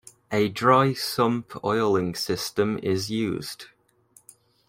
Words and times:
A 0.31 0.49
dry 0.49 0.93
sump 0.93 1.63
oiling 1.63 2.15
system 2.15 2.79
is 2.81 3.11
used. 3.11 3.65